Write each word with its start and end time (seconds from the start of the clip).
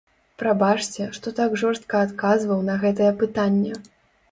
Прабачце, 0.43 1.07
што 1.17 1.33
так 1.41 1.53
жорстка 1.63 2.01
адказваў 2.07 2.65
на 2.73 2.81
гэтае 2.87 3.13
пытанне. 3.23 3.81